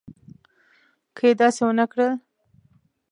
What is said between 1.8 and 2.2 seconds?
کړل.